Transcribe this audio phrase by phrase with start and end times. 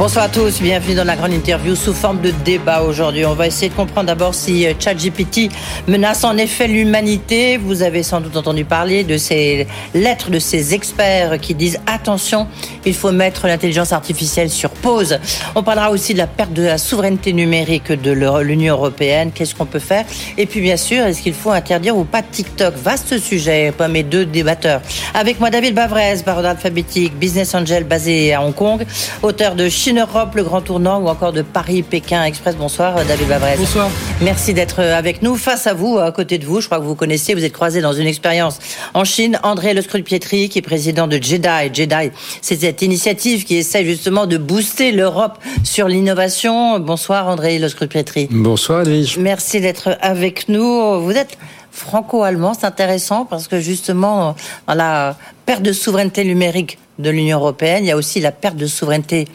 [0.00, 3.26] Bonsoir à tous, bienvenue dans la grande interview sous forme de débat aujourd'hui.
[3.26, 5.50] On va essayer de comprendre d'abord si euh, ChatGPT
[5.88, 7.58] menace en effet l'humanité.
[7.58, 12.48] Vous avez sans doute entendu parler de ces lettres de ces experts qui disent attention,
[12.86, 15.18] il faut mettre l'intelligence artificielle sur pause.
[15.54, 19.32] On parlera aussi de la perte de la souveraineté numérique de l'Union européenne.
[19.34, 20.06] Qu'est-ce qu'on peut faire?
[20.38, 22.74] Et puis bien sûr, est-ce qu'il faut interdire ou pas TikTok?
[22.74, 24.80] Vaste sujet, pas mes deux débatteurs.
[25.12, 28.86] Avec moi David Bavrez, baron alphabétique, business angel basé à Hong Kong,
[29.22, 32.56] auteur de Chine Europe, le grand tournant ou encore de Paris-Pékin Express.
[32.56, 33.56] Bonsoir David Bavrez.
[33.58, 33.90] Bonsoir.
[34.20, 35.36] Merci d'être avec nous.
[35.36, 37.80] Face à vous, à côté de vous, je crois que vous connaissez, vous êtes croisé
[37.80, 38.58] dans une expérience
[38.94, 41.70] en Chine, André Le Pietri, qui est président de Jedi.
[41.72, 42.10] Jedi,
[42.42, 46.78] c'est cette initiative qui essaie justement de booster l'Europe sur l'innovation.
[46.78, 48.28] Bonsoir André Le Pietri.
[48.30, 49.18] Bonsoir Edwige.
[49.18, 51.00] Merci d'être avec nous.
[51.00, 51.38] Vous êtes
[51.70, 54.34] franco-allemand, c'est intéressant parce que justement,
[54.66, 58.56] dans la perte de souveraineté numérique de l'Union européenne, il y a aussi la perte
[58.56, 59.26] de souveraineté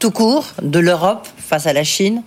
[0.00, 2.22] tout court de l'Europe face à la Chine,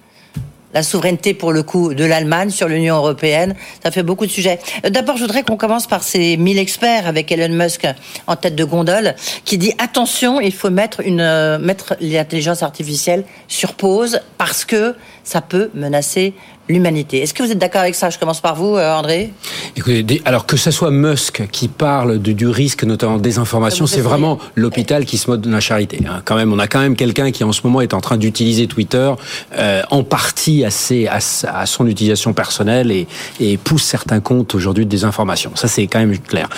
[0.75, 3.55] la souveraineté pour le coup de l'Allemagne sur l'Union européenne.
[3.81, 4.59] Ça fait beaucoup de sujets.
[4.85, 7.87] Euh, d'abord, je voudrais qu'on commence par ces 1000 experts avec Elon Musk
[8.27, 13.23] en tête de gondole qui dit attention, il faut mettre une euh, mettre l'intelligence artificielle
[13.47, 16.35] sur pause parce que ça peut menacer
[16.69, 17.21] l'humanité.
[17.21, 18.09] Est-ce que vous êtes d'accord avec ça?
[18.09, 19.33] Je commence par vous, euh, André.
[19.75, 24.39] Écoutez, alors que ce soit Musk qui parle du risque, notamment des informations, c'est vraiment
[24.55, 25.99] l'hôpital qui se moque de la charité.
[26.07, 26.21] Hein.
[26.25, 28.67] Quand même, on a quand même quelqu'un qui en ce moment est en train d'utiliser
[28.67, 29.11] Twitter
[29.57, 30.69] euh, en partie à,
[31.07, 33.07] à, son utilisation personnelle et,
[33.39, 35.51] et pousse certains comptes aujourd'hui de désinformation.
[35.55, 36.49] Ça, c'est quand même clair.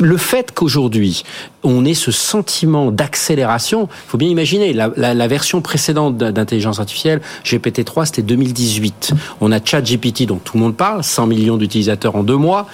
[0.00, 1.24] Le fait qu'aujourd'hui
[1.64, 6.80] on ait ce sentiment d'accélération, il faut bien imaginer la, la, la version précédente d'intelligence
[6.80, 9.12] artificielle, GPT-3, c'était 2018.
[9.44, 12.68] On a ChatGPT dont tout le monde parle, 100 millions d'utilisateurs en deux mois,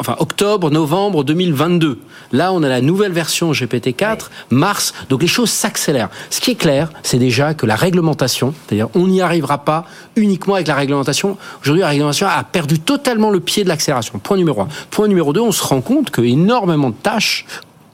[0.00, 2.00] enfin octobre, novembre 2022.
[2.32, 4.94] Là, on a la nouvelle version GPT-4, mars.
[5.10, 6.10] Donc les choses s'accélèrent.
[6.28, 9.84] Ce qui est clair, c'est déjà que la réglementation, c'est-à-dire on n'y arrivera pas
[10.16, 11.38] uniquement avec la réglementation.
[11.62, 14.18] Aujourd'hui, la réglementation a perdu totalement le pied de l'accélération.
[14.18, 14.68] Point numéro un.
[14.90, 17.46] Point numéro deux, on se rend compte que énormément de tâches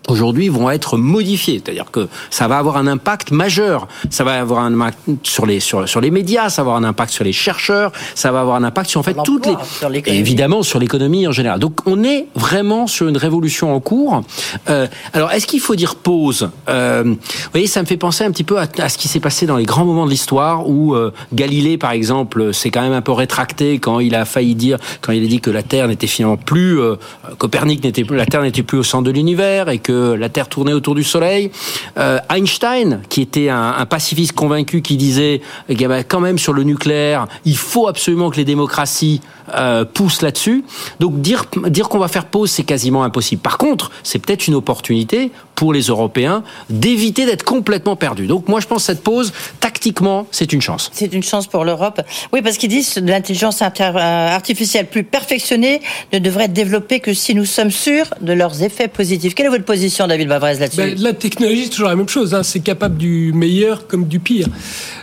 [0.09, 3.89] aujourd'hui vont être modifiés, c'est-à-dire que ça va avoir un impact majeur.
[4.11, 6.85] Ça va avoir un impact sur les sur, sur les médias, ça va avoir un
[6.85, 9.91] impact sur les chercheurs, ça va avoir un impact sur en fait toutes les sur
[10.07, 11.59] évidemment sur l'économie en général.
[11.61, 14.23] Donc on est vraiment sur une révolution en cours.
[14.69, 16.51] Euh, alors est-ce qu'il faut dire pause?
[16.69, 19.21] Euh, Vous voyez, ça me fait penser un petit peu à, à ce qui s'est
[19.21, 22.93] passé dans les grands moments de l'histoire où euh, Galilée par exemple s'est quand même
[22.93, 25.89] un peu rétracté quand il a failli dire quand il a dit que la Terre
[25.89, 26.97] n'était finalement plus euh,
[27.39, 30.49] Copernic n'était plus la Terre n'était plus au centre de l'univers et que la Terre
[30.49, 31.51] tournait autour du Soleil.
[31.99, 35.41] Euh, Einstein, qui était un, pacifiste convaincu, qui disait
[36.09, 39.21] quand même sur le nucléaire, il faut absolument que les démocraties
[39.55, 40.65] euh, poussent là-dessus.
[41.01, 43.41] Donc dire dire qu'on va faire pause, c'est quasiment impossible.
[43.41, 48.29] Par contre, c'est peut-être une opportunité pour les Européens d'éviter d'être complètement perdus.
[48.29, 50.89] Donc moi, je pense que cette pause, tactiquement, c'est une chance.
[50.93, 52.01] C'est une chance pour l'Europe.
[52.33, 55.81] Oui, parce qu'ils disent que l'intelligence euh, artificielle plus perfectionnée
[56.13, 59.35] ne devrait être développée que si nous sommes sûrs de leurs effets positifs.
[59.35, 62.35] Quelle est votre position David Bavrez, là-dessus ben, La technologie, c'est toujours la même chose.
[62.35, 62.43] Hein.
[62.43, 64.49] C'est capable du meilleur comme du pire.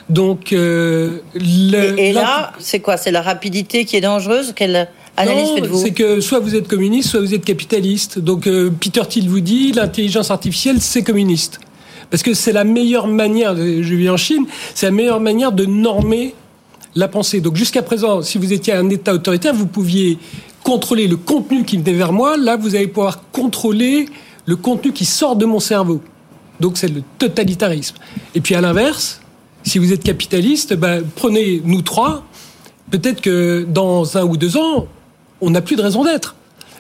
[0.10, 2.98] Donc, euh, et, là, c'est quoi?
[2.98, 4.54] C'est la rapidité qui est dangereuse?
[4.56, 4.88] Quelle
[5.18, 5.82] analyse faites-vous?
[5.82, 8.20] C'est que soit vous êtes communiste, soit vous êtes capitaliste.
[8.20, 11.60] Donc, euh, Peter Thiel vous dit, l'intelligence artificielle, c'est communiste.
[12.10, 15.66] Parce que c'est la meilleure manière, je vis en Chine, c'est la meilleure manière de
[15.66, 16.36] normer
[16.96, 17.42] la pensée.
[17.42, 20.18] Donc jusqu'à présent, si vous étiez un État autoritaire, vous pouviez
[20.64, 22.38] contrôler le contenu qui venait vers moi.
[22.38, 24.08] Là, vous allez pouvoir contrôler
[24.46, 26.02] le contenu qui sort de mon cerveau.
[26.60, 27.96] Donc c'est le totalitarisme.
[28.34, 29.22] Et puis à l'inverse,
[29.64, 32.24] si vous êtes capitaliste, ben, prenez nous trois,
[32.92, 34.88] peut-être que dans un ou deux ans,
[35.42, 36.36] on n'a plus de raison d'être.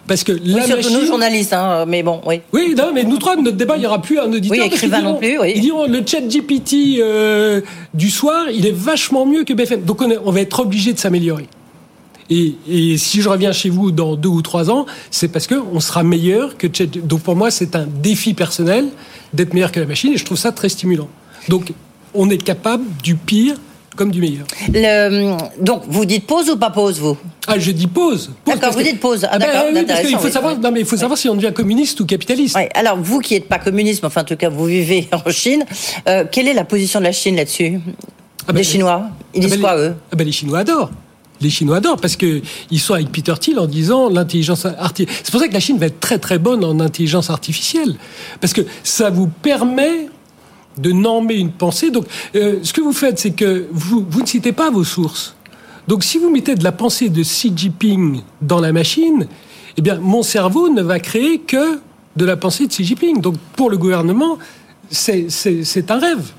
[0.08, 2.42] Parce que la surtout nous journalistes, hein, mais bon, oui.
[2.54, 4.60] Oui, non, mais nous trois, notre débat, il n'y aura plus un auditeur.
[4.60, 5.54] Oui, écrivain non plus, oui.
[5.56, 7.62] Ils diront, le chat GPT euh,
[7.96, 9.82] du soir, il est vachement mieux que BFM.
[9.82, 11.48] Donc on, on va être obligé de s'améliorer.
[12.30, 15.80] Et, et, si je reviens chez vous dans deux ou trois ans, c'est parce qu'on
[15.80, 16.68] sera meilleur que
[17.00, 18.88] Donc pour moi, c'est un défi personnel
[19.34, 21.08] d'être meilleur que la machine et je trouve ça très stimulant.
[21.50, 21.74] Donc
[22.14, 23.56] on est capable du pire
[23.96, 24.46] comme du meilleur.
[24.70, 27.18] Le, donc, vous dites pause ou pas pause, vous?
[27.48, 28.32] Ah, je dis pause.
[28.46, 29.26] d'accord, vous dites pause.
[29.30, 31.54] Ah, ben, oui, parce qu'il faut savoir, non, mais il faut savoir si on devient
[31.54, 32.58] communiste ou capitaliste.
[32.74, 35.64] alors, vous qui n'êtes pas communiste, enfin, en tout cas, vous vivez en Chine,
[36.08, 37.80] euh, quelle est la position de la Chine là-dessus?
[38.48, 39.04] Ah ben, Les Chinois?
[39.34, 39.96] Ils disent ah ben, quoi, eux?
[40.12, 40.92] Ah ben, Les Chinois adorent
[41.42, 42.42] les Chinois adorent parce que
[42.72, 45.18] ils sont avec Peter Thiel en disant l'intelligence artificielle.
[45.24, 47.96] C'est pour ça que la Chine va être très très bonne en intelligence artificielle
[48.42, 50.10] parce que ça vous permet
[50.78, 51.90] de normer une pensée.
[51.90, 52.06] Donc,
[52.36, 55.36] euh, ce que vous faites, c'est que vous, vous ne citez pas vos sources.
[55.88, 59.28] Donc si vous mettez de la pensée de Xi Jinping dans la machine,
[59.78, 61.80] eh bien mon cerveau ne va créer que
[62.16, 63.22] de la pensée de Xi Jinping.
[63.22, 64.38] Donc pour le gouvernement,
[64.90, 66.32] c'est un rêve.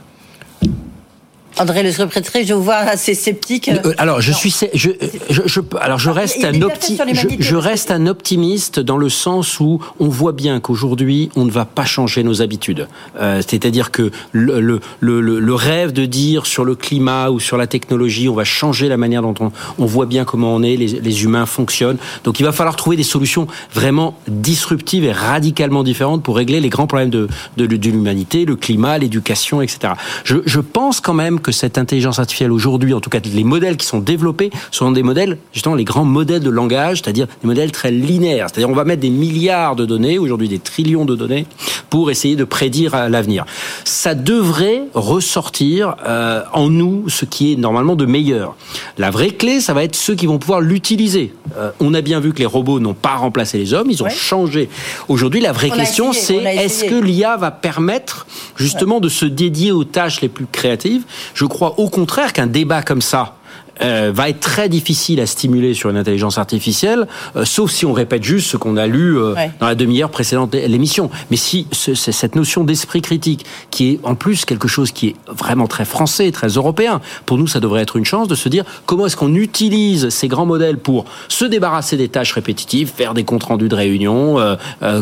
[1.59, 3.69] André Le Secrétaire, je vous vois assez sceptique.
[3.69, 4.91] Euh, alors, je suis, je,
[5.31, 10.33] je, alors je reste un je, reste un optimiste dans le sens où on voit
[10.33, 12.89] bien qu'aujourd'hui on ne va pas changer nos habitudes.
[13.19, 17.57] Euh, C'est-à-dire que le, le, le, le, rêve de dire sur le climat ou sur
[17.57, 20.77] la technologie, on va changer la manière dont on, on voit bien comment on est,
[20.77, 21.99] les, les humains fonctionnent.
[22.25, 26.69] Donc, il va falloir trouver des solutions vraiment disruptives et radicalement différentes pour régler les
[26.69, 29.95] grands problèmes de, de, de l'humanité, le climat, l'éducation, etc.
[30.25, 33.77] Je, je pense quand même que cette intelligence artificielle aujourd'hui, en tout cas les modèles
[33.77, 37.71] qui sont développés, sont des modèles, justement les grands modèles de langage, c'est-à-dire des modèles
[37.71, 38.49] très linéaires.
[38.51, 41.47] C'est-à-dire on va mettre des milliards de données, aujourd'hui des trillions de données,
[41.89, 43.45] pour essayer de prédire l'avenir.
[43.85, 48.57] Ça devrait ressortir euh, en nous ce qui est normalement de meilleur.
[48.99, 51.33] La vraie clé, ça va être ceux qui vont pouvoir l'utiliser.
[51.57, 54.09] Euh, on a bien vu que les robots n'ont pas remplacé les hommes, ils ont
[54.09, 54.69] changé.
[55.07, 58.27] Aujourd'hui, la vraie question, c'est est-ce que l'IA va permettre
[58.57, 61.05] justement de se dédier aux tâches les plus créatives
[61.37, 63.35] Je crois au contraire qu'un débat comme ça,
[63.83, 67.07] euh, va être très difficile à stimuler sur une intelligence artificielle,
[67.37, 70.53] euh, sauf si on répète juste ce qu'on a lu euh, dans la demi-heure précédente
[70.53, 71.11] de l'émission.
[71.31, 75.67] Mais si cette notion d'esprit critique, qui est en plus quelque chose qui est vraiment
[75.67, 79.07] très français, très européen, pour nous, ça devrait être une chance de se dire comment
[79.07, 83.45] est-ce qu'on utilise ces grands modèles pour se débarrasser des tâches répétitives, faire des comptes
[83.45, 84.37] rendus de réunion,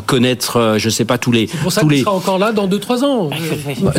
[0.06, 1.46] connaître, je sais pas, tous les...
[1.46, 2.00] C'est pour ça tous les...
[2.00, 3.30] sera encore là dans 2-3 ans.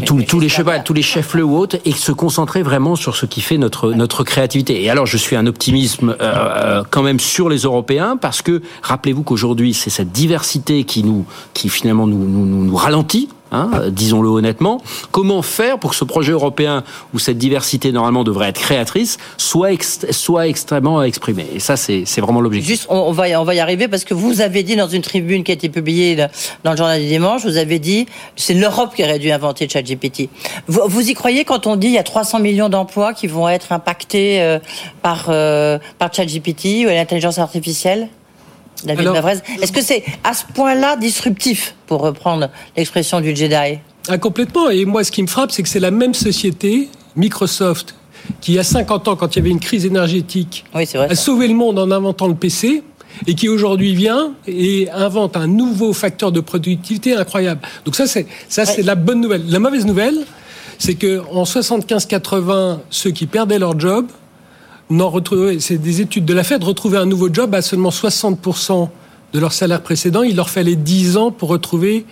[0.06, 3.16] tous, tous les chefs, tous les chefs le ou autres, et se concentrer vraiment sur
[3.16, 7.04] ce qui fait notre, notre créativité et alors, je suis un optimisme euh, euh, quand
[7.04, 12.08] même sur les Européens parce que rappelez-vous qu'aujourd'hui, c'est cette diversité qui nous, qui finalement
[12.08, 13.30] nous, ralentit.
[13.56, 14.82] Hein, disons-le honnêtement.
[15.12, 19.70] Comment faire pour que ce projet européen, où cette diversité normalement devrait être créatrice, soit,
[20.12, 22.70] soit extrêmement exprimée Et ça, c'est vraiment l'objectif.
[22.70, 25.02] Juste, on, va y, on va y arriver parce que vous avez dit dans une
[25.02, 26.18] tribune qui a été publiée
[26.64, 30.30] dans le journal du dimanche, vous avez dit c'est l'Europe qui aurait dû inventer ChatGPT.
[30.68, 33.48] Vous, vous y croyez quand on dit il y a 300 millions d'emplois qui vont
[33.48, 34.60] être impactés euh,
[35.02, 38.10] par, euh, par ChatGPT ou l'intelligence artificielle?
[38.84, 39.10] David
[39.62, 43.80] Est-ce que c'est à ce point-là disruptif, pour reprendre l'expression du Jedi?
[44.08, 44.70] Ah, Complètement.
[44.70, 47.96] Et moi, ce qui me frappe, c'est que c'est la même société, Microsoft,
[48.42, 51.48] qui, il y a 50 ans, quand il y avait une crise énergétique, a sauvé
[51.48, 52.84] le monde en inventant le PC
[53.28, 57.62] et qui aujourd'hui vient et invente un nouveau facteur de productivité incroyable.
[57.86, 59.44] Donc ça, c'est ça, c'est la bonne nouvelle.
[59.48, 60.18] La mauvaise nouvelle,
[60.78, 64.08] c'est que en 75-80, ceux qui perdaient leur job
[64.90, 68.90] non retrouver, c'est des études de la Fed, retrouver un nouveau job à seulement 60%
[69.34, 70.24] de leur salaire précédent.
[70.24, 72.06] Il leur fallait 10 ans pour retrouver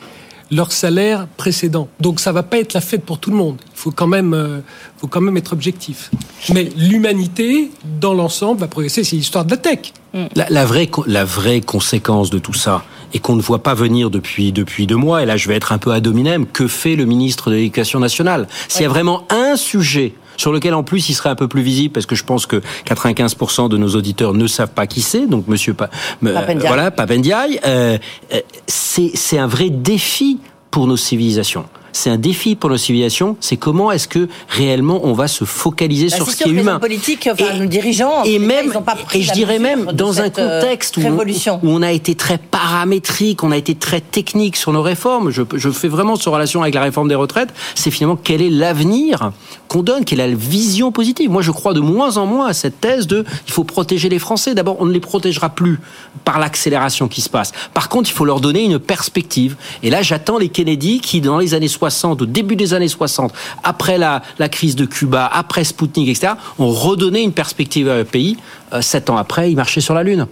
[0.51, 1.87] leur salaire précédent.
[1.99, 3.57] Donc ça va pas être la fête pour tout le monde.
[3.73, 4.59] Il faut quand même, euh,
[4.97, 6.11] faut quand même être objectif.
[6.53, 9.03] Mais l'humanité, dans l'ensemble, va progresser.
[9.03, 9.93] C'est l'histoire de la tech.
[10.13, 10.25] Mm.
[10.35, 12.83] La, vraie, la vraie conséquence de tout ça,
[13.13, 15.71] et qu'on ne voit pas venir depuis depuis deux mois, et là je vais être
[15.71, 18.47] un peu à dominem, que fait le ministre de l'Éducation nationale?
[18.67, 21.62] S'il y a vraiment un sujet sur lequel en plus il serait un peu plus
[21.62, 25.27] visible parce que je pense que 95% de nos auditeurs ne savent pas qui c'est.
[25.27, 25.89] Donc Monsieur pa
[26.21, 27.97] voilà Papendiaï, euh,
[28.33, 30.39] euh c'est un vrai défi
[30.71, 33.38] pour nos civilisations c'est un défi pour nos civilisations.
[33.39, 36.80] C'est comment est-ce que réellement on va se focaliser bah, sur ce qui est humain.
[36.80, 38.74] Politique, enfin, et, nos dirigeants, et même,
[39.13, 42.38] et je dirais même dans un euh, contexte où on, où on, a été très
[42.38, 45.30] paramétrique, on a été très technique sur nos réformes.
[45.30, 47.54] Je, je fais vraiment ce relation avec la réforme des retraites.
[47.75, 49.31] C'est finalement quel est l'avenir
[49.73, 51.31] qu'on donne, quelle est la vision positive.
[51.31, 54.19] Moi, je crois de moins en moins à cette thèse de il faut protéger les
[54.19, 54.53] Français.
[54.53, 55.80] D'abord, on ne les protégera plus
[56.23, 57.53] par l'accélération qui se passe.
[57.73, 59.56] Par contre, il faut leur donner une perspective.
[59.81, 63.33] Et là, j'attends les Kennedy qui, dans les années 60, au début des années 60,
[63.63, 68.03] après la, la crise de Cuba, après Sputnik, etc., ont redonné une perspective à un
[68.03, 68.37] pays.
[68.73, 70.27] Euh, sept ans après, ils marchaient sur la Lune.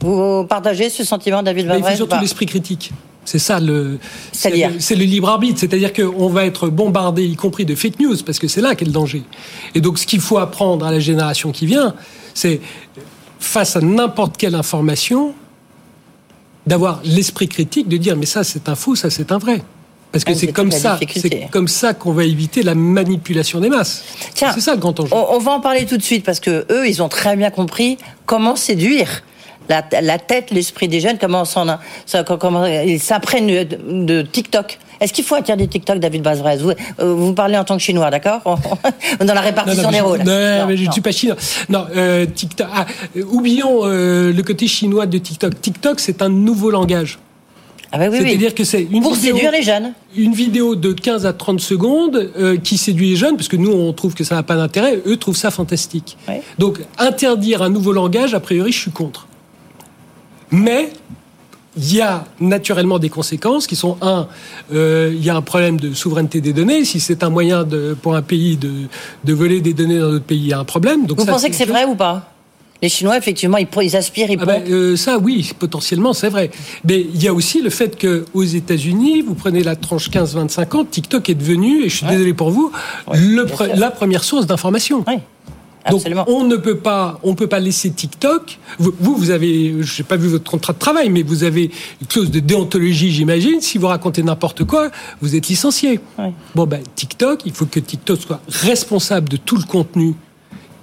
[0.00, 2.92] Vous partagez ce sentiment, David Il faut surtout l'esprit critique.
[3.24, 3.98] C'est ça le,
[4.32, 5.58] c'est le, libre arbitre.
[5.60, 8.84] C'est-à-dire qu'on va être bombardé, y compris de fake news, parce que c'est là qu'est
[8.84, 9.22] le danger.
[9.74, 11.94] Et donc, ce qu'il faut apprendre à la génération qui vient,
[12.34, 12.60] c'est
[13.38, 15.34] face à n'importe quelle information,
[16.66, 19.62] d'avoir l'esprit critique, de dire mais ça c'est un faux, ça c'est un vrai.
[20.12, 23.68] Parce que ah, c'est comme ça, c'est comme ça qu'on va éviter la manipulation des
[23.68, 24.04] masses.
[24.34, 25.12] C'est ça le grand enjeu.
[25.12, 27.98] On, va en parler tout de suite parce que eux, ils ont très bien compris
[28.24, 29.24] comment séduire
[29.68, 31.44] la, tête, l'esprit des jeunes, comment,
[32.38, 34.78] comment ils s'apprennent de, TikTok.
[35.00, 38.10] Est-ce qu'il faut interdire TikTok, David Bazrez vous, euh, vous parlez en tant que chinois,
[38.10, 38.42] d'accord?
[39.20, 40.20] Dans la répartition des rôles.
[40.20, 41.36] Non, mais je ne suis pas chinois.
[41.68, 42.66] Non, euh, TikTok.
[42.72, 42.86] Ah,
[43.30, 45.60] oublions euh, le côté chinois de TikTok.
[45.60, 47.18] TikTok, c'est un nouveau langage.
[47.94, 48.28] Ah bah oui, oui.
[48.28, 49.92] C'est-à-dire que c'est une Pour vidéo, séduire les jeunes.
[50.16, 53.70] une vidéo de 15 à 30 secondes euh, qui séduit les jeunes, parce que nous,
[53.70, 56.16] on trouve que ça n'a pas d'intérêt, eux trouvent ça fantastique.
[56.58, 59.28] Donc, interdire un nouveau langage, a priori, je suis contre.
[60.54, 60.92] Mais
[61.76, 64.28] il y a naturellement des conséquences qui sont un,
[64.72, 66.84] euh, il y a un problème de souveraineté des données.
[66.84, 68.70] Si c'est un moyen de, pour un pays de,
[69.24, 71.06] de voler des données dans d'autres pays, il y a un problème.
[71.06, 72.30] Donc Vous ça, pensez que c'est vrai ou pas?
[72.82, 76.50] Les Chinois, effectivement, ils, ils aspirent, ils ah ben, euh, ça, oui, potentiellement, c'est vrai.
[76.86, 80.76] Mais il y a aussi le fait que aux États-Unis, vous prenez la tranche 15-25
[80.76, 82.70] ans, TikTok est devenu, et je suis désolé pour vous,
[83.12, 83.76] le bien pre- sûr.
[83.76, 85.02] la première source d'information.
[85.86, 86.24] Oui, Donc absolument.
[86.28, 88.58] on ne peut pas, on peut pas laisser TikTok.
[88.78, 92.06] Vous, vous, avez, je n'ai pas vu votre contrat de travail, mais vous avez une
[92.06, 93.60] clause de déontologie, j'imagine.
[93.60, 96.00] Si vous racontez n'importe quoi, vous êtes licencié.
[96.18, 96.26] Oui.
[96.54, 100.14] Bon ben TikTok, il faut que TikTok soit responsable de tout le contenu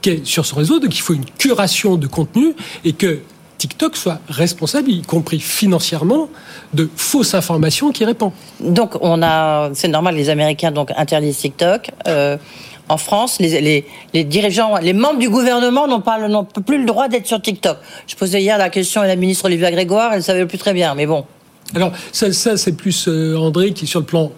[0.01, 0.79] qui est sur ce réseau.
[0.79, 2.53] Donc il faut une curation de contenu
[2.83, 3.19] et que
[3.61, 6.29] TikTok soit responsable, y compris financièrement,
[6.73, 8.31] de fausses informations qu'il répand.
[8.59, 11.91] Donc, on a, c'est normal, les Américains donc interdisent TikTok.
[12.07, 12.37] Euh,
[12.89, 16.85] en France, les, les, les dirigeants, les membres du gouvernement n'ont pas, n'ont plus le
[16.85, 17.77] droit d'être sur TikTok.
[18.07, 20.93] Je posais hier la question à la ministre Olivia Grégoire, elle savait plus très bien,
[20.95, 21.25] mais bon.
[21.75, 24.31] Alors ça, ça c'est plus euh, André qui sur le plan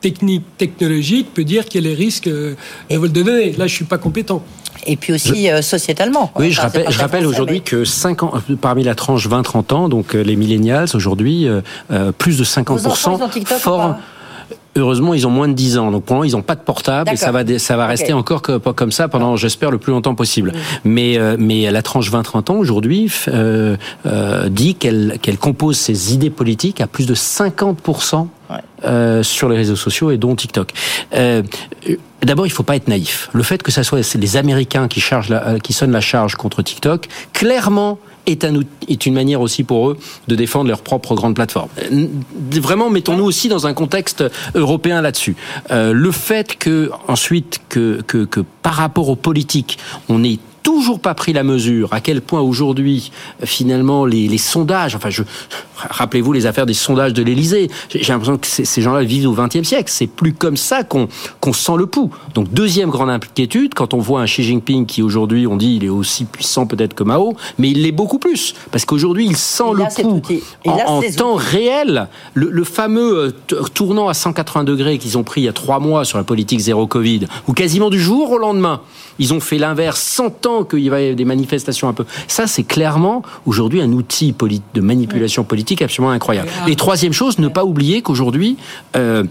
[0.00, 2.54] technique, technologique, peut dire qu'il y a les risques euh,
[2.90, 3.52] de vol de données.
[3.52, 4.42] Là, je suis pas compétent.
[4.86, 6.30] Et puis aussi euh, sociétalement.
[6.36, 6.68] Oui, je Enfin,
[7.00, 10.22] rappelle, je aujourd'hui mais- que 5 ans, euh, parmi la tranche 20-30 ans, donc euh,
[10.22, 11.48] les millennials aujourd'hui,
[12.18, 13.96] plus de 50% Vos enfants, ils ont TikTok ou forment-
[14.78, 17.10] Heureusement, ils ont moins de 10 ans, donc pour moment, ils n'ont pas de portable
[17.12, 20.52] et ça va, ça va rester encore comme ça pendant, j'espère, le plus longtemps possible.
[20.84, 26.14] Mais, euh, mais la tranche 20-30 ans aujourd'hui euh, euh, dit qu'elle qu'elle compose ses
[26.14, 28.56] idées politiques à plus de 50% Ouais.
[28.86, 30.72] euh, sur les réseaux sociaux et dont TikTok.
[31.14, 31.42] Euh,
[31.90, 33.28] euh, D'abord, il faut pas être naïf.
[33.34, 36.34] Le fait que ça soit les Américains qui chargent, la, euh, qui sonnent la charge
[36.36, 38.46] contre TikTok, clairement est,
[38.88, 41.68] est une manière aussi pour eux de défendre leur propre grande plateforme.
[41.92, 42.06] Euh,
[42.60, 45.36] Vraiment, mettons-nous aussi dans un contexte européen là-dessus.
[45.70, 51.00] Euh, le fait que ensuite que, que, que par rapport aux politiques, on ait toujours
[51.00, 53.10] pas pris la mesure à quel point aujourd'hui
[53.42, 55.22] euh, finalement les, les sondages enfin je
[55.78, 57.70] rappelez-vous les affaires des sondages de l'Élysée.
[57.88, 59.90] J'ai l'impression que ces gens-là vivent au XXe siècle.
[59.92, 61.08] C'est plus comme ça qu'on
[61.40, 62.10] qu'on sent le pouls.
[62.34, 65.84] Donc deuxième grande inquiétude quand on voit un Xi Jinping qui aujourd'hui on dit il
[65.84, 68.54] est aussi puissant peut-être que Mao mais il l'est beaucoup plus.
[68.70, 70.22] Parce qu'aujourd'hui il sent Il le pouls
[70.66, 72.08] en, en temps réel.
[72.34, 75.78] Le, le fameux euh, tournant à 180 degrés qu'ils ont pris il y a trois
[75.78, 78.80] mois sur la politique zéro Covid où quasiment du jour au lendemain
[79.18, 82.04] ils ont fait l'inverse, sentant qu'il y avait des manifestations un peu.
[82.26, 84.34] Ça, c'est clairement aujourd'hui un outil
[84.74, 86.48] de manipulation politique absolument incroyable.
[86.66, 88.56] Et troisième chose, ne pas oublier qu'aujourd'hui.
[88.96, 89.24] Euh,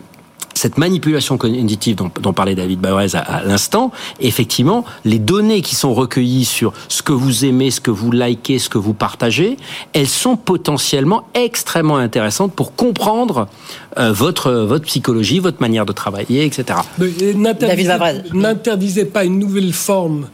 [0.57, 5.75] cette manipulation cognitive dont, dont parlait David Bauer à, à l'instant, effectivement, les données qui
[5.75, 9.57] sont recueillies sur ce que vous aimez, ce que vous likez, ce que vous partagez,
[9.93, 13.47] elles sont potentiellement extrêmement intéressantes pour comprendre
[13.97, 16.79] euh, votre votre psychologie, votre manière de travailler, etc.
[17.01, 17.33] Euh.
[18.33, 20.27] N'interdisez pas une nouvelle forme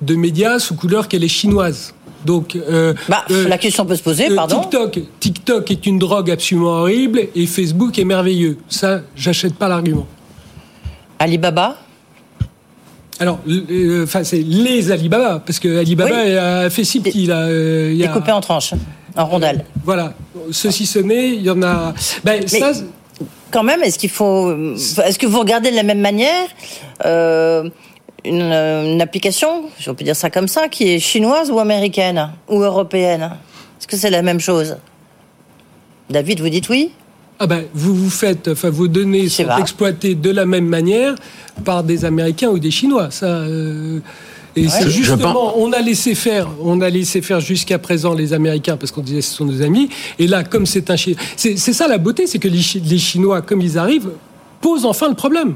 [0.00, 1.94] de médias sous couleur qu'elle est chinoise.
[2.24, 4.60] Donc, euh, Bah, euh, la question peut se poser, euh, pardon.
[4.60, 8.58] TikTok, TikTok est une drogue absolument horrible et Facebook est merveilleux.
[8.68, 10.06] Ça, j'achète pas l'argument.
[11.18, 11.76] Alibaba?
[13.20, 16.36] Alors, euh, enfin, c'est les Alibaba, parce que Alibaba Oui.
[16.36, 17.42] a fait si petit là.
[17.46, 18.74] euh, il y a- découpé en tranches,
[19.16, 19.64] en rondelles.
[19.84, 20.14] Voilà,
[20.52, 21.94] ceci sonné, il y en a.
[22.24, 22.72] Ben, ça,
[23.50, 26.46] Quand même, est-ce qu'il faut, est-ce que vous regardez de la même manière?
[28.28, 31.58] Une, euh, une application, si on peut dire ça comme ça, qui est chinoise ou
[31.58, 33.30] américaine ou européenne
[33.78, 34.76] Est-ce que c'est la même chose?
[36.10, 36.90] David, vous dites oui?
[37.38, 39.60] Ah ben, vous vous faites, enfin, vos données sont pas.
[39.60, 41.14] exploitées de la même manière
[41.64, 43.10] par des Américains ou des Chinois.
[43.10, 44.00] Ça, euh,
[44.56, 48.76] et c'est justement, on a laissé faire, on a laissé faire jusqu'à présent les Américains
[48.76, 49.88] parce qu'on disait ce sont nos amis.
[50.18, 53.60] Et là, comme c'est un Chinois, c'est ça la beauté, c'est que les Chinois, comme
[53.60, 54.10] ils arrivent,
[54.60, 55.54] posent enfin le problème.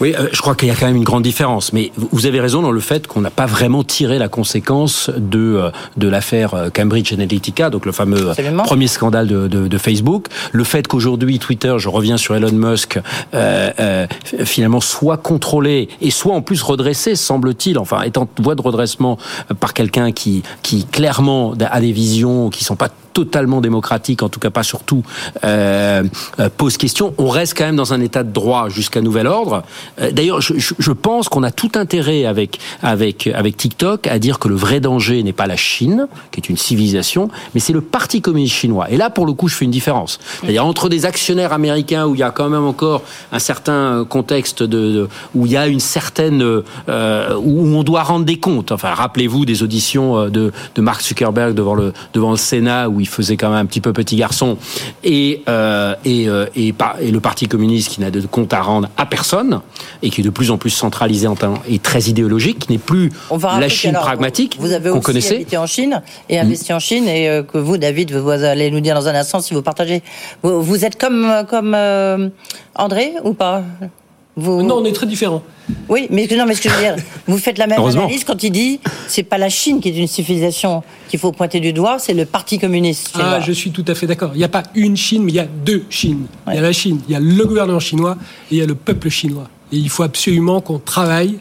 [0.00, 1.72] Oui, euh, je crois qu'il y a quand même une grande différence.
[1.72, 5.38] Mais vous- avez raison dans le fait qu'on n'a pas vraiment tiré la conséquence de
[5.56, 8.64] euh, de l'affaire euh, Cambridge Analytica, donc le fameux Absolument.
[8.64, 10.26] premier scandale de, de, de Facebook.
[10.52, 12.98] Le fait qu'aujourd'hui Twitter, je reviens sur Elon Musk,
[13.34, 14.06] euh, euh,
[14.44, 19.18] finalement soit contrôlé et soit en plus redressé, semble-t-il, enfin étant voie de redressement
[19.60, 24.40] par quelqu'un qui qui clairement a des visions qui sont pas totalement démocratiques, en tout
[24.40, 25.02] cas pas surtout,
[25.42, 26.02] euh,
[26.38, 27.14] euh, pose question.
[27.16, 29.62] On reste quand même dans un état de droit jusqu'à nouvel ordre.
[30.02, 34.48] Euh, D'ailleurs, je, pense qu'on a tout intérêt avec avec avec TikTok à dire que
[34.48, 38.20] le vrai danger n'est pas la Chine, qui est une civilisation, mais c'est le Parti
[38.20, 38.90] communiste chinois.
[38.90, 40.18] Et là, pour le coup, je fais une différence.
[40.40, 43.00] C'est-à-dire entre des actionnaires américains où il y a quand même encore
[43.32, 48.26] un certain contexte de, où il y a une certaine euh, où on doit rendre
[48.26, 48.72] des comptes.
[48.72, 53.05] Enfin, rappelez-vous des auditions de, de Mark Zuckerberg devant le devant le Sénat où il
[53.06, 54.58] il faisait quand même un petit peu petit garçon,
[55.04, 58.88] et euh, et, euh, et, et, le Parti communiste qui n'a de compte à rendre
[58.96, 59.60] à personne
[60.02, 61.36] et qui est de plus en plus centralisé en
[61.68, 65.36] et très idéologique, qui n'est plus la Chine pragmatique vous, avez qu'on connaissait.
[65.36, 68.80] habité en Chine et investi en Chine et euh, que vous, David, vous allez nous
[68.80, 70.02] dire dans un instant si vous partagez.
[70.42, 72.28] Vous, vous êtes comme comme euh,
[72.74, 73.62] André ou pas?
[74.36, 75.42] Non, on est très différents.
[75.88, 78.42] Oui, mais non, mais ce que je veux dire, vous faites la même analyse quand
[78.42, 81.98] il dit c'est pas la Chine qui est une civilisation qu'il faut pointer du doigt,
[81.98, 83.12] c'est le Parti communiste.
[83.14, 84.32] Ah, je suis tout à fait d'accord.
[84.34, 86.26] Il n'y a pas une Chine, mais il y a deux Chines.
[86.48, 88.16] Il y a la Chine, il y a le gouvernement chinois
[88.50, 89.48] et il y a le peuple chinois.
[89.72, 91.38] Et il faut absolument qu'on travaille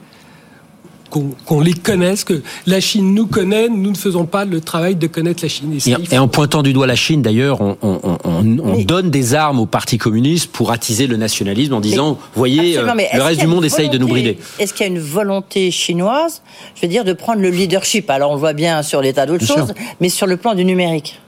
[1.45, 5.07] qu'on les connaisse, que la Chine nous connaît, nous ne faisons pas le travail de
[5.07, 5.77] connaître la Chine.
[6.11, 10.51] Et, en pointant du doigt la Chine, d'ailleurs, on, donne des armes au Parti communiste
[10.51, 14.07] pour attiser le nationalisme en disant, voyez, euh, le reste du monde essaye de nous
[14.07, 14.37] brider.
[14.59, 16.41] Est-ce qu'il y a une volonté chinoise,
[16.75, 18.09] je veux dire, de prendre le leadership?
[18.09, 21.19] Alors on le voit bien sur l'état d'autres choses, mais sur le plan du numérique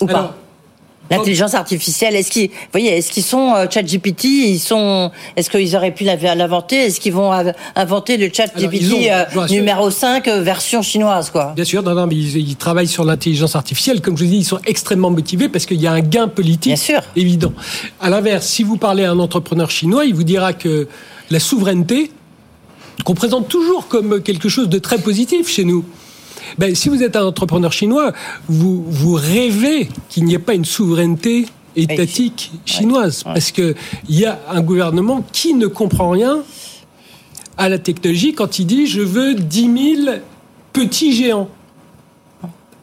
[0.00, 0.36] ou pas?
[1.10, 5.92] L'intelligence artificielle, est-ce qu'ils, voyez, est-ce qu'ils sont euh, ChatGPT Ils sont, est-ce qu'ils auraient
[5.92, 6.76] pu l'inventer?
[6.76, 7.30] Est-ce qu'ils vont
[7.76, 11.52] inventer le ChatGPT euh, numéro 5 euh, version chinoise, quoi?
[11.54, 14.00] Bien sûr, non, non, mais ils, travaillent sur l'intelligence artificielle.
[14.00, 16.72] Comme je vous dis, ils sont extrêmement motivés parce qu'il y a un gain politique
[16.72, 17.00] Bien sûr.
[17.16, 17.52] évident.
[18.00, 20.88] À l'inverse, si vous parlez à un entrepreneur chinois, il vous dira que
[21.30, 22.10] la souveraineté,
[23.04, 25.84] qu'on présente toujours comme quelque chose de très positif chez nous,
[26.58, 28.12] ben, si vous êtes un entrepreneur chinois,
[28.48, 31.46] vous, vous rêvez qu'il n'y ait pas une souveraineté
[31.76, 33.22] étatique chinoise.
[33.24, 33.74] Parce qu'il
[34.08, 36.42] y a un gouvernement qui ne comprend rien
[37.56, 40.16] à la technologie quand il dit je veux 10 000
[40.72, 41.48] petits géants.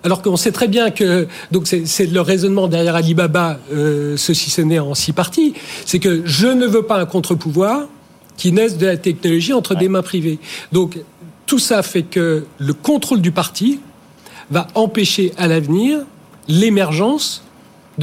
[0.04, 4.62] Alors qu'on sait très bien que donc c'est le raisonnement derrière Alibaba, euh, ceci ce
[4.62, 5.54] n'est en six parties,
[5.86, 7.88] c'est que je ne veux pas un contre-pouvoir
[8.36, 10.40] qui naisse de la technologie entre des mains privées.
[10.72, 10.98] Donc
[11.52, 13.82] tout ça fait que le contrôle du parti
[14.52, 16.00] va empêcher à l'avenir
[16.48, 17.44] l'émergence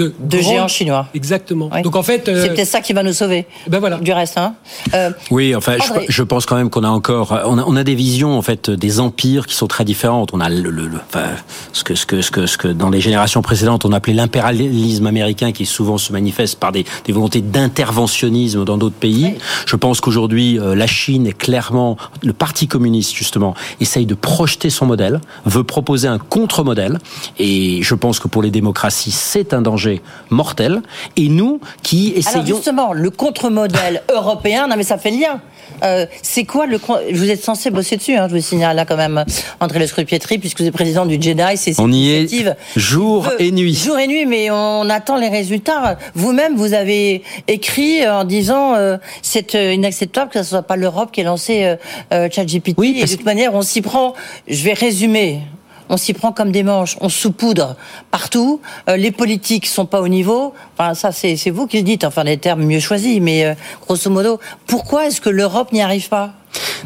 [0.07, 1.07] de, géants chinois.
[1.14, 1.71] Exactement.
[1.83, 3.47] Donc en fait, euh, c'est peut-être ça qui va nous sauver.
[3.69, 3.99] Ben voilà.
[3.99, 4.55] Du reste, hein.
[4.95, 5.76] Euh, oui, enfin,
[6.09, 8.71] je, pense quand même qu'on a encore, on a, on a, des visions en fait
[8.71, 10.31] des empires qui sont très différentes.
[10.33, 11.26] On a le, le, enfin,
[11.73, 15.07] ce que ce que ce que ce que dans les générations précédentes on appelait l'impérialisme
[15.07, 19.35] américain, qui souvent se manifeste par des, des volontés d'interventionnisme dans d'autres pays.
[19.66, 24.70] Je pense qu'aujourd'hui, euh, la Chine est clairement le Parti communiste justement essaye de projeter
[24.70, 26.99] son modèle, veut proposer un contre-modèle,
[27.38, 29.88] et je pense que pour les démocraties, c'est un danger
[30.31, 30.83] mortel.
[31.16, 32.42] Et nous qui essayons.
[32.42, 35.40] Alors justement, le contre-modèle européen, non mais ça fait lien.
[35.83, 36.81] Euh, c'est quoi le.
[37.12, 39.24] Vous êtes censé bosser dessus, hein, je vous signale là quand même,
[39.61, 43.53] André Le Scrupietri, puisque vous êtes président du Jedi, c'est On y est jour et
[43.53, 43.74] nuit.
[43.74, 45.98] Jour et nuit, mais on attend les résultats.
[46.14, 51.11] Vous-même, vous avez écrit en disant euh, c'est euh, inacceptable que ce soit pas l'Europe
[51.12, 51.77] qui ait lancé
[52.12, 52.74] euh, ChatGPT.
[52.79, 54.14] Oui, et de toute manière, on s'y prend.
[54.46, 55.40] Je vais résumer
[55.88, 57.77] on s'y prend comme des manches, on saupoudre
[58.11, 58.61] partout.
[58.88, 60.55] Euh, les politiques sont pas au niveau.
[60.77, 64.11] Enfin, ça, c'est vous qui le dites, enfin, les termes mieux choisis, mais euh, grosso
[64.11, 66.33] modo, pourquoi est-ce que l'Europe n'y arrive pas?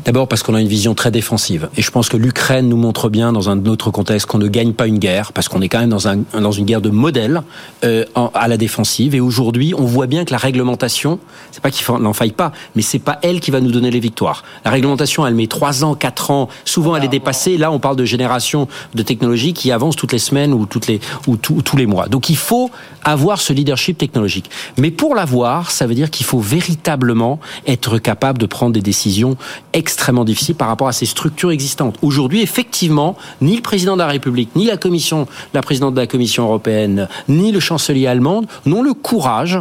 [0.05, 1.69] D'abord parce qu'on a une vision très défensive.
[1.77, 4.73] Et je pense que l'Ukraine nous montre bien, dans un autre contexte, qu'on ne gagne
[4.73, 7.43] pas une guerre, parce qu'on est quand même dans, un, dans une guerre de modèle
[7.85, 9.15] euh, à la défensive.
[9.15, 11.19] Et aujourd'hui, on voit bien que la réglementation,
[11.51, 14.01] c'est pas qu'il n'en faille pas, mais c'est pas elle qui va nous donner les
[14.01, 14.45] victoires.
[14.65, 16.49] La réglementation, elle met trois ans, quatre ans.
[16.65, 17.57] Souvent, elle est dépassée.
[17.57, 21.01] Là, on parle de génération de technologies qui avancent toutes les semaines ou toutes les
[21.27, 22.09] ou tous les mois.
[22.09, 22.71] Donc, il faut
[23.05, 24.51] avoir ce leadership technologique.
[24.79, 29.37] Mais pour l'avoir, ça veut dire qu'il faut véritablement être capable de prendre des décisions
[29.73, 31.97] extrêmement difficile par rapport à ces structures existantes.
[32.03, 36.07] Aujourd'hui, effectivement, ni le président de la République, ni la commission, la présidente de la
[36.07, 39.59] Commission européenne, ni le chancelier allemand n'ont le courage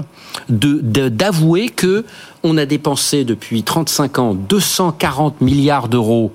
[0.49, 2.05] de d'avouer que
[2.43, 6.31] on a dépensé depuis 35 ans 240 milliards d'euros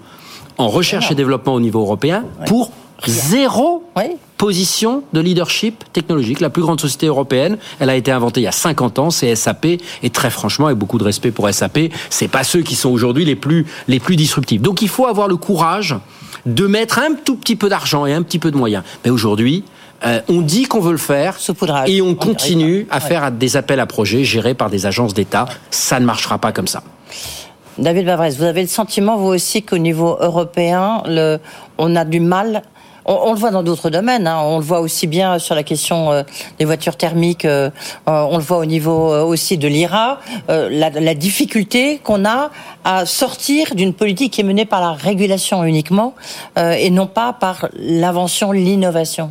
[0.59, 2.71] en recherche et développement au niveau européen pour
[3.07, 3.85] zéro
[4.37, 6.41] position de leadership technologique.
[6.41, 9.35] La plus grande société européenne, elle a été inventée il y a 50 ans, c'est
[9.35, 9.67] SAP,
[10.03, 11.79] et très franchement, avec beaucoup de respect pour SAP,
[12.11, 14.61] c'est pas ceux qui sont aujourd'hui les plus, les plus disruptifs.
[14.61, 15.97] Donc il faut avoir le courage
[16.45, 18.85] de mettre un tout petit peu d'argent et un petit peu de moyens.
[19.05, 19.65] Mais aujourd'hui,
[20.05, 21.37] euh, on dit qu'on veut le faire
[21.87, 25.47] et on continue à faire des appels à projets gérés par des agences d'État.
[25.71, 26.83] Ça ne marchera pas comme ça.
[27.79, 31.39] David Bavrez, vous avez le sentiment, vous aussi, qu'au niveau européen, le,
[31.77, 32.63] on a du mal
[33.07, 34.27] on, le voit dans d'autres domaines.
[34.27, 34.41] Hein.
[34.43, 36.23] On le voit aussi bien sur la question euh,
[36.59, 37.45] des voitures thermiques.
[37.45, 37.71] Euh,
[38.09, 40.21] euh, on le voit au niveau aussi de l'IRA.
[40.49, 42.51] La, difficulté qu'on a
[42.85, 46.15] à sortir d'une politique qui est menée par la régulation uniquement
[46.57, 49.31] et non pas par l'invention, l'innovation.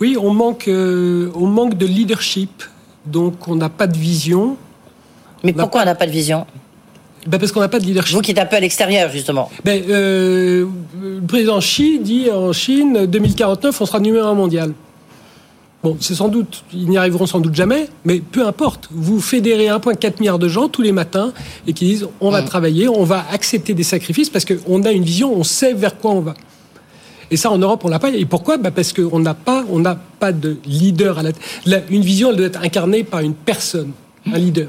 [0.00, 2.64] Oui, on manque, on manque de leadership.
[3.04, 4.56] Donc on n'a pas de vision.
[5.44, 6.46] Mais pourquoi on n'a pas de vision?
[7.26, 8.14] Ben Parce qu'on n'a pas de leadership.
[8.14, 9.50] Vous qui êtes un peu à l'extérieur, justement.
[9.64, 10.66] Ben, euh,
[11.00, 14.72] le président Xi dit en Chine, 2049, on sera numéro un mondial.
[15.82, 18.88] Bon, c'est sans doute, ils n'y arriveront sans doute jamais, mais peu importe.
[18.90, 21.32] Vous fédérez 1,4 milliard de gens tous les matins
[21.66, 22.46] et qui disent on va mm.
[22.46, 26.12] travailler, on va accepter des sacrifices parce qu'on a une vision, on sait vers quoi
[26.12, 26.34] on va.
[27.30, 28.10] Et ça, en Europe, on l'a pas.
[28.10, 28.56] Et pourquoi?
[28.56, 31.30] Bah Parce qu'on n'a pas, on n'a pas de leader à la,
[31.66, 31.80] la.
[31.90, 33.92] Une vision, elle doit être incarnée par une personne,
[34.32, 34.68] un leader.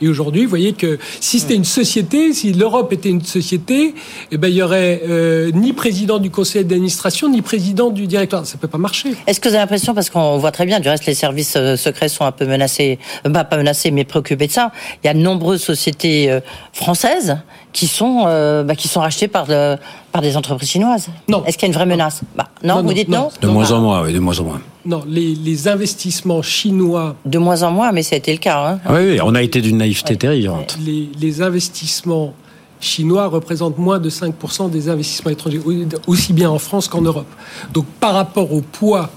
[0.00, 3.94] Et aujourd'hui, vous voyez que si c'était une société, si l'Europe était une société,
[4.30, 8.44] eh ben, il y aurait euh, ni président du conseil d'administration, ni président du directoire.
[8.46, 9.14] Ça peut pas marcher.
[9.26, 11.76] Est-ce que vous avez l'impression, parce qu'on voit très bien, du reste, les services euh,
[11.76, 14.72] secrets sont un peu menacés, euh, pas menacés, mais préoccupés de ça.
[15.02, 16.40] Il y a de nombreuses sociétés
[16.72, 17.36] françaises
[17.74, 21.08] qui sont, bah, qui sont rachetées par, par des entreprises chinoises.
[21.28, 21.44] Non.
[21.44, 22.22] Est-ce qu'il y a une vraie menace?
[22.34, 24.60] Bah, non, vous dites non, De moins en moins, oui, de moins en moins.
[24.86, 27.16] Non, les, investissements chinois.
[27.26, 28.64] De moins en moins, mais ça a été le cas.
[28.66, 28.80] Hein.
[28.88, 30.52] Oui, oui, on a été d'une naïveté terrible.
[30.86, 32.32] Les, les, investissements
[32.80, 35.60] chinois représentent moins de 5% des investissements étrangers,
[36.06, 37.26] aussi bien en France qu'en Europe.
[37.72, 39.10] Donc par rapport au poids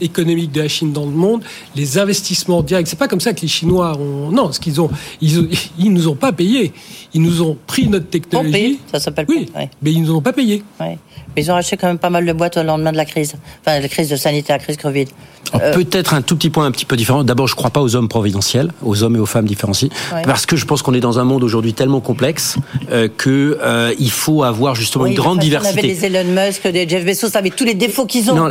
[0.00, 1.42] économique de la Chine dans le monde,
[1.76, 2.88] les investissements directs.
[2.88, 4.30] C'est pas comme ça que les Chinois ont.
[4.30, 6.72] Non, ce qu'ils ont, ils, ils nous ont pas payé.
[7.12, 8.78] Ils nous ont pris notre technologie.
[8.90, 9.26] ça s'appelle.
[9.28, 9.48] Oui,
[9.82, 10.62] mais ils nous ont pas payé.
[10.80, 10.98] Mais
[11.42, 13.80] ils ont acheté quand même pas mal de boîtes au lendemain de la crise, enfin
[13.80, 15.06] la crise de sanitaire, la crise Covid.
[15.54, 17.22] Euh, peut-être un tout petit point un petit peu différent.
[17.24, 19.90] D'abord, je crois pas aux hommes providentiels, aux hommes et aux femmes différenciés,
[20.24, 22.56] parce que je pense qu'on est dans un monde aujourd'hui tellement complexe
[22.90, 25.80] euh, que euh, il faut avoir justement une grande diversité.
[25.80, 28.34] On avait des Elon Musk, des Jeff Bezos, avec tous les défauts qu'ils ont.
[28.34, 28.50] Non,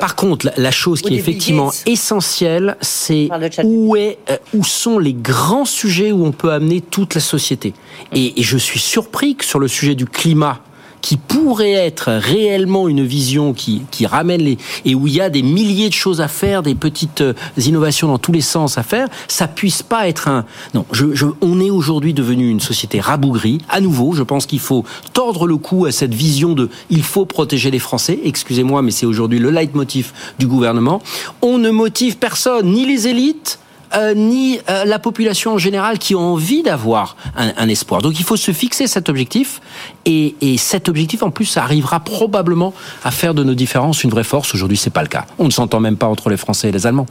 [0.00, 3.28] par contre, la, chose qui est effectivement essentielle, c'est
[3.64, 4.18] où est,
[4.54, 7.72] où sont les grands sujets où on peut amener toute la société.
[8.12, 10.60] Et, et je suis surpris que sur le sujet du climat
[11.06, 15.30] qui pourrait être réellement une vision qui, qui ramène les et où il y a
[15.30, 18.82] des milliers de choses à faire, des petites euh, innovations dans tous les sens à
[18.82, 20.84] faire, ça puisse pas être un non.
[20.90, 23.58] Je, je on est aujourd'hui devenu une société rabougrie.
[23.68, 27.24] À nouveau, je pense qu'il faut tordre le cou à cette vision de il faut
[27.24, 28.18] protéger les Français.
[28.24, 31.00] Excusez-moi, mais c'est aujourd'hui le leitmotiv du gouvernement.
[31.40, 33.60] On ne motive personne, ni les élites
[33.94, 38.02] euh, ni euh, la population en général qui a envie d'avoir un, espoir.
[38.02, 39.60] Donc il faut se fixer cet objectif
[40.04, 44.54] et, cet objectif en plus arrivera probablement à faire de nos différences une vraie force.
[44.54, 45.26] Aujourd'hui c'est pas le cas.
[45.38, 47.06] On ne s'entend même pas entre les Français et les Allemands.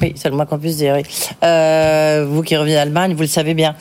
[0.00, 0.96] Oui, c'est le moins qu'on puisse dire.
[1.42, 3.74] Euh, vous qui revenez d'Allemagne, vous le savez bien.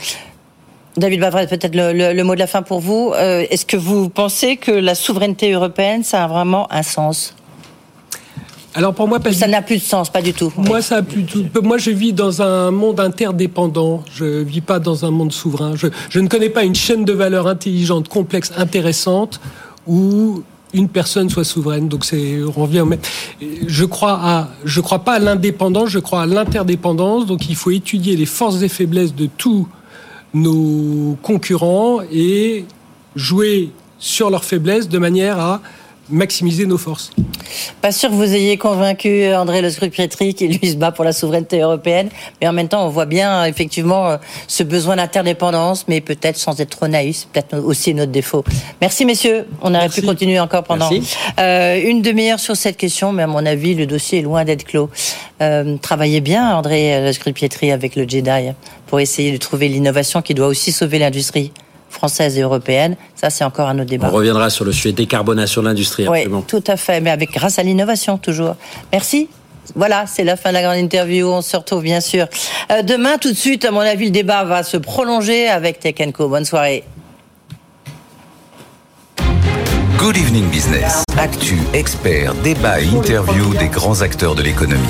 [0.98, 3.14] David Bavret, peut-être le, mot de la fin pour vous.
[3.16, 7.34] Est-ce que vous pensez que la souveraineté européenne, ça a vraiment un sens?
[8.74, 10.52] Alors pour moi, ça n'a plus de sens, pas du tout.
[10.56, 11.46] Moi, ça a plus tout.
[11.62, 14.04] Moi, je vis dans un monde interdépendant.
[14.14, 15.76] Je vis pas dans un monde souverain.
[15.76, 19.42] Je, je ne connais pas une chaîne de valeurs intelligente, complexe, intéressante
[19.88, 21.90] où une personne soit souveraine.
[21.90, 22.86] Donc c'est on revient.
[23.68, 27.26] Je crois à, je crois pas à l'indépendance, je crois à l'interdépendance.
[27.26, 29.68] Donc il faut étudier les forces et faiblesses de tous
[30.34, 32.64] nos concurrents et
[33.18, 35.62] jouer sur leurs faiblesses de manière à
[36.10, 37.12] maximiser nos forces.
[37.82, 41.14] Pas sûr que vous ayez convaincu André Le Scrupietri qui lui se bat pour la
[41.14, 42.10] souveraineté européenne,
[42.40, 46.60] mais en même temps on voit bien effectivement euh, ce besoin d'interdépendance, mais peut-être sans
[46.60, 48.44] être trop naïf, peut-être aussi notre défaut.
[48.80, 50.90] Merci messieurs, on aurait pu continuer encore pendant
[51.40, 54.64] euh, une demi-heure sur cette question, mais à mon avis le dossier est loin d'être
[54.64, 54.90] clos.
[55.42, 58.52] Euh, travaillez bien André Le Scrupietri avec le Jedi
[58.88, 61.52] pour essayer de trouver l'innovation qui doit aussi sauver l'industrie
[61.92, 62.96] française et européenne.
[63.16, 64.10] Ça, c'est encore un autre débat.
[64.10, 66.08] On reviendra sur le sujet décarbonation de l'industrie.
[66.08, 68.56] Oui, tout à fait, mais avec grâce à l'innovation toujours.
[68.92, 69.30] Merci.
[69.76, 71.28] Voilà, c'est la fin de la grande interview.
[71.28, 72.28] On se retrouve bien sûr
[72.72, 73.18] euh, demain.
[73.18, 76.28] Tout de suite, à mon avis, le débat va se prolonger avec Tech Co.
[76.28, 76.84] Bonne soirée.
[79.98, 81.04] Good evening business.
[81.18, 84.82] Actu, expert, débat et interview des grands acteurs de l'économie.